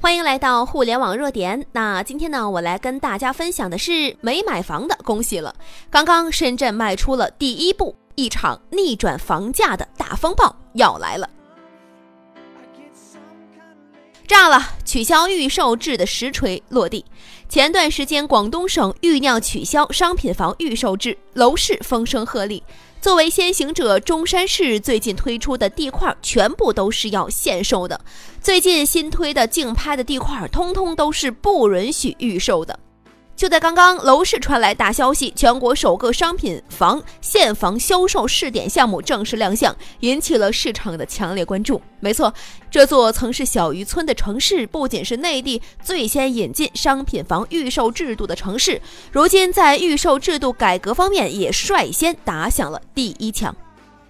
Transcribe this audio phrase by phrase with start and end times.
[0.00, 1.66] 欢迎来到互联网热点。
[1.72, 5.52] 那今天呢，我来跟大家分享的是没买房的，恭喜了！
[5.90, 11.28] 刚刚深圳迈出了第一步，一场逆转房价的大风暴要来了。
[14.28, 14.62] 炸了！
[14.84, 17.04] 取消预售制的实锤落地。
[17.48, 22.62] 前段时间，广东省酝酿取消商品房预售制，楼市风声鹤唳。
[23.00, 28.00] 作为先行者，中山市最近推出的地块全部都是要限售的。
[28.42, 32.78] 最近新推的竞拍的地块，通通都是不允许预售的。
[33.38, 41.80] 就在刚刚，楼市传来大消息，全国首个商品房现房销售试点项目正式亮相，引起了市场的强烈关注。
[42.00, 42.34] 没错，
[42.68, 48.82] 这座曾是小渔村的城市，不仅是内地最先引进商品房预售制度的城市，
[49.12, 53.54] 如今在预售制度改革方面也率先打响了第一枪。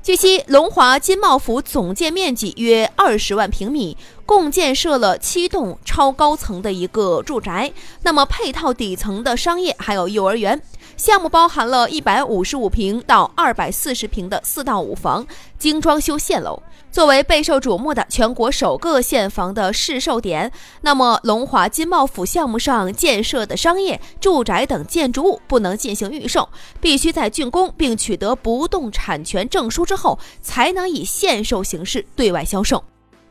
[0.01, 7.71] 据悉，龙华金茂府总建面积约二十万平米，共建设了七栋超高层的一个住宅。
[8.03, 10.63] 那么配套底层的商业还有幼儿园。
[10.99, 15.25] 项目包含了一百五十五平到二百四十平的四到五房
[15.57, 16.61] 精装修现楼，
[16.91, 20.51] 作为备受瞩目的全国首个现房的试售点。
[20.81, 26.49] 那么，龙华金茂府项目上建设的商业、住宅等建筑物不能进行预售，
[26.81, 32.83] 必须在竣工并取得不动产权证书之后，才能以限售形式对外销售。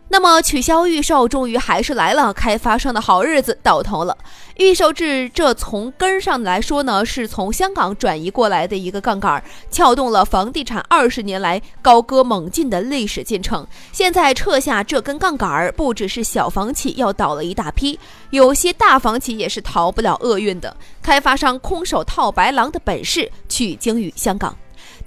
[0.10, 4.18] 那么取消预售，终于还是来了，开发商的好日子到头了。
[4.56, 13.68] 预售制，这从根上来说呢，是从香港转移过来的一个杠杆，撬动了房地产二十年来高歌猛进的历史进程。
[13.92, 20.76] 现在撤下这根杠杆，不只是小房企要倒了一大批，有些大房企也是逃不了厄运的。
[21.04, 24.56] 开发商空手套白狼的本事，取经于香港。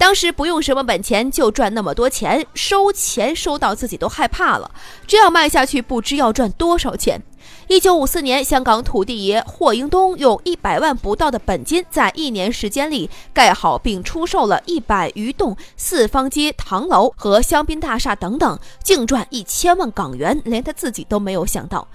[0.01, 4.71] 当时不用什么本钱就赚那么多钱，收钱收到自己都害怕了。
[5.07, 7.23] 这样卖下去，不知要赚多少钱。
[7.69, 21.87] 一九五四年，香港土地爷霍英东用一百万不到的本金，在一年时间里盖好并出售了一百余栋四方街唐楼和香槟大厦等等，净赚一千万港元，连他自己都没有想到。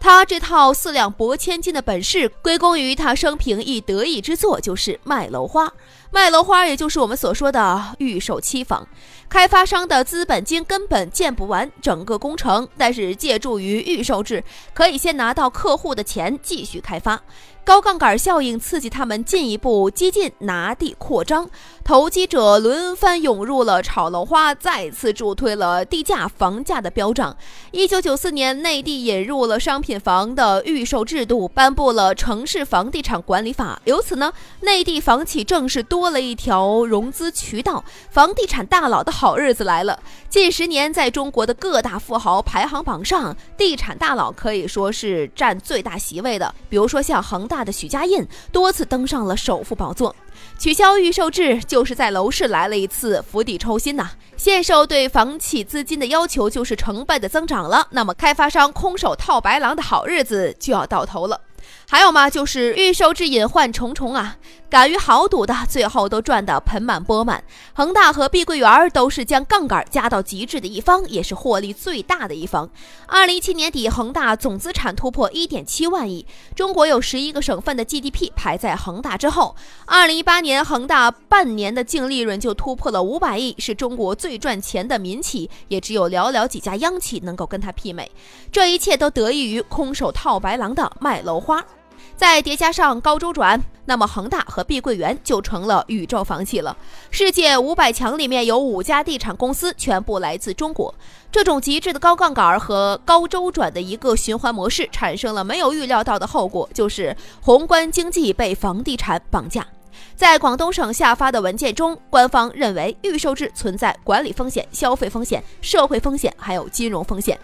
[0.00, 5.72] 他这套四两拨千斤的本事，归功于他生平一得意之作，就是卖楼花。
[6.12, 8.86] 卖楼花，也就是我们所说的预售期房。
[9.32, 14.44] 开发商的资本金根本建不完整个工程，但是借助于预售制，
[14.74, 17.22] 可以先拿到客户的钱继续开发。
[17.64, 21.48] 高杠杆效应刺激他们进一步激进拿地扩张，
[21.84, 27.36] 投机者轮番涌入了炒楼花，再次助推了地价房价的飙涨。
[27.70, 34.32] 一九九四年，内地引入了商品房的预售制度，颁布了《城市房地产管理法》，由此呢，
[34.62, 39.96] 内地房企正是多了一条融资渠道，房地产大佬的好日子来了。
[40.28, 47.46] 近十年，在中国的各大富豪排行榜上，地产大佬可以说是占最大席位的，比如说像恒。
[47.46, 50.16] 大的许家印多次登上了首富宝座，
[50.58, 54.10] 取消预售制就是在楼市来了一次釜底抽薪呐。
[54.36, 61.40] 限售对房企资金的要求就是成倍的增长了，那么开发商空手套白狼的好日子就要到头了。
[61.92, 64.38] 还有嘛，就是预售制隐患重重啊！
[64.70, 67.44] 敢于豪赌的，最后都赚得盆满钵满。
[67.74, 72.66] 恒大和碧桂园都是将杠杆加到极致的一方，也是获利最大的一方。
[73.06, 76.24] 二零一七年底，恒大总资产突破一点七万亿，
[76.56, 79.54] 中国有十一个省份的 GDP 排在恒大之后。
[79.84, 88.10] 二零一八年，恒大半年的净利润就突破了五百亿，是中国最赚钱的民企，也只有寥寥几家央企能够跟它媲美。
[88.50, 91.62] 这一切都得益于空手套白狼的卖楼花。
[92.16, 96.76] 再叠加上高周转，那么恒大和碧桂园就成了宇宙房企了。
[97.10, 100.94] 世界五百强里面有五家地产公司全部来自中国。
[101.32, 109.66] 这种极致的高杠杆和高周转的一个循环模式，产生了没有预料到的后果，就是宏观经济被房地产绑架。
[110.14, 117.38] 在广东省下发的文件中，官方认为预售制存在管理风险、消费风险、社会风险，还有金融风险。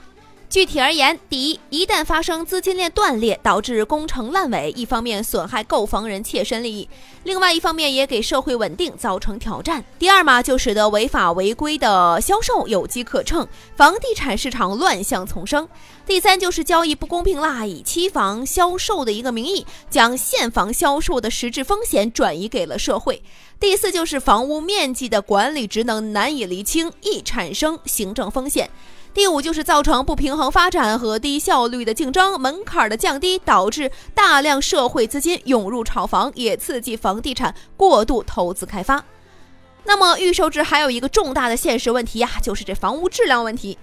[0.51, 6.89] 具体而言，第一，一旦发生资金链断裂，导致工程烂尾，一方面损害购房人切身利益，
[7.25, 9.85] 另外一方面也给社会稳定造成挑战。
[9.99, 13.47] 第二嘛，就使得违法违规的销售有机可乘，
[13.77, 15.69] 房地产市场乱象丛生。
[16.07, 23.23] 第三就是交易不公平啦，以期房销售的一个名义，将现房销售的实质风险转移给了社会。
[23.61, 28.71] 第四就是房屋面积的管理职能难以厘清，易产生行政风险。
[29.15, 39.05] 第五就是造成不平衡发展和低效率的竞争，门槛的降低导致大量社会资金涌入炒房，也刺激房地产过度投资开发。
[39.85, 43.77] 那么预售制还有一个重大的现实问题呀，就是这房屋质量问题。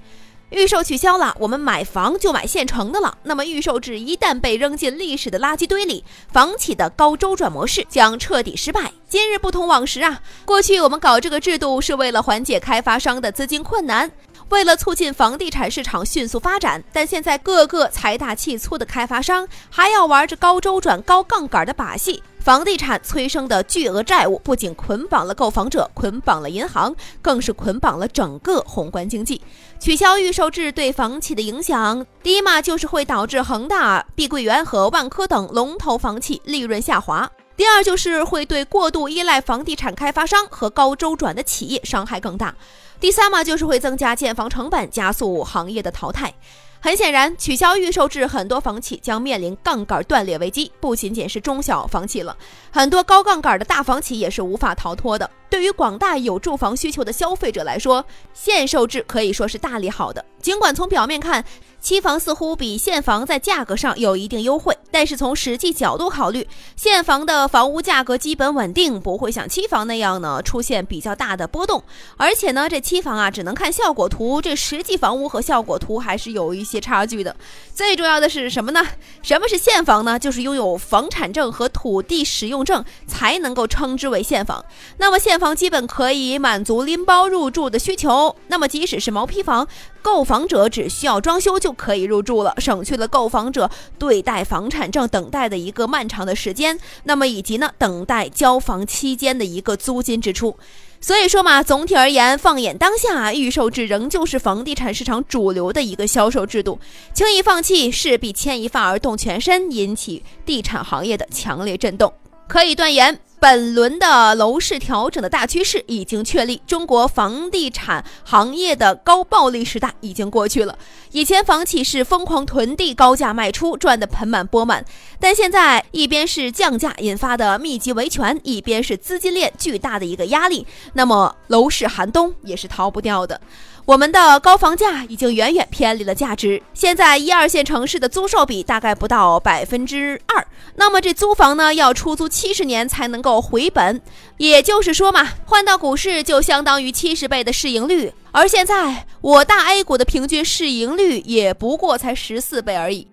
[0.51, 3.17] 预售取消了，我们买房就买现成的了。
[3.23, 8.93] 那么预售制一旦被扔进历史的垃圾堆里，房企的高周转模式将彻底失败。
[9.09, 14.09] 今日不同往时啊，过去我们搞这个制度是为了缓解开发商的资金困难，
[14.49, 16.83] 为了促进房地产市场迅速发展。
[16.93, 22.21] 但现在各个财大气粗的开发商还要玩着高周转、高杠杆的把戏。
[22.39, 29.41] 房地产催生的巨额债务不仅捆绑了购房者，捆绑了银行，更是捆绑了整个宏观经济。
[29.79, 37.27] 取消预售制对房企的影响，第一嘛就是会导致恒大、碧桂园和万科等龙头房企利润下滑；
[37.57, 42.53] 第二就是会对过度依赖房地产开发商和高周转的企业伤害更大；
[42.99, 46.33] 第三嘛就是会增加建房成本，加速行业的淘汰。
[46.79, 50.71] 很显然，取消预售制，很多房企将面临杠杆断裂危机。
[50.79, 52.37] 不仅仅是中小房企了，
[52.71, 55.27] 很多高杠杆的大房企也是无法逃脱的。
[55.49, 60.23] 对于广大有住房需求的消费者来说，限售制可以说是大利好的。
[60.41, 61.43] 尽管从表面看，
[61.81, 71.83] 期房似乎比现房在价格上有一定优惠，但是从实际角度考虑，现房的房屋价格基本稳定，不会像期房那样呢出现比较大的波动。
[72.17, 77.35] 而且呢，这期房啊只能看效果图，这实际房屋和效果图还是有一些差距的。
[77.73, 78.85] 最重要的是什么呢？
[79.23, 80.19] 什么是现房呢？
[80.19, 84.63] 就是拥有房产证和土地使用证才能够称之为现房。
[84.97, 88.35] 那么现房基本可以满足拎包入住的需求。
[88.47, 89.67] 那么即使是毛坯房，
[90.01, 91.75] 购房者只需要装修就。
[91.75, 100.57] 可以入住了，省去了购房者对待房产证等待的一个漫长的时间，那么以及呢等待交房期间的一个租金支出。
[101.01, 106.79] 所以说嘛，总体而言，放眼当下，预售制仍旧是房地产市场主流的一个销售制度，
[107.13, 112.11] 轻易放弃势必牵一发而动全身，引起地产行业的强烈震动。
[112.47, 113.19] 可以断言。
[113.45, 120.75] 本轮的楼市调整的大趋势已经确立，中国房地产行业的高暴利时代已经过去了。
[121.11, 124.83] 以前房企是疯狂囤地、高价卖出，赚得盆满钵满，
[125.19, 133.39] 但现在一边是降价引发的密集维权，一边是资金链巨大的一个压力，那么楼市寒冬也是逃不掉的。
[133.85, 136.59] 我们的高房价已经远远偏离了价值。
[136.73, 140.43] 现在一二线城市的租售比大概不到百分之二，
[140.75, 144.01] 那么这租房呢要出租七十年才能够回本，
[144.37, 148.11] 也就是说嘛，换到股市就相当于七十倍的市盈率。
[148.31, 153.07] 而现在我大 A 股的平均市盈率也不过才十四倍而已。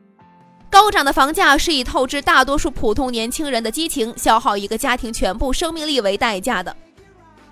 [0.70, 6.74] 高涨的房价是以透支大多数普通年轻人的激情，消耗一个家庭全部生命力为代价的。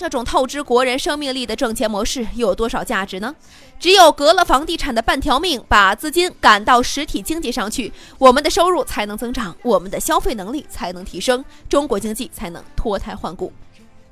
[0.00, 3.34] 这种透支国人生命力的挣钱模式又有多少价值呢？
[3.78, 13.52] 只有革了房地产的半条命，把资金赶到实体经济上去，我们的收入才能增长，我们的消费能力才能提升，中国经济才能脱胎换骨。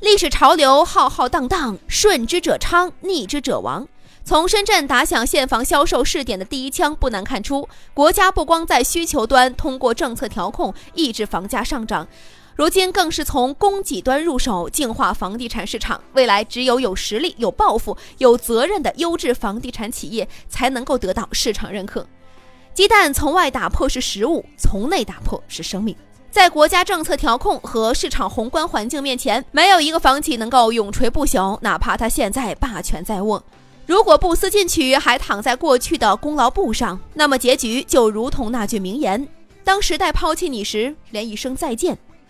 [0.00, 3.88] 历史潮流浩浩荡荡，顺之者昌，逆之者亡。
[4.22, 12.06] 从深圳打响现房销售试点的第一枪，不难看出，国家不光在需求端通过政策调控抑制房价上涨。
[12.58, 22.04] 如今更是从供给端入手净化房地产市场，未来只有有实力、有抱负、有责任的优质房地产企业才能够得到市场认可。
[22.74, 25.94] 鸡蛋从外打破是食物，从内打破是生命。
[26.32, 33.40] 在国家政策调控和市场宏观环境面前，没有一个房企能够永垂不朽，哪怕他现在霸权在握。
[33.86, 39.28] 如果不思进取，还躺在过去的功劳簿上，那么结局就如同那句名言：
[39.62, 41.96] 当时代抛弃你时，连一声再见。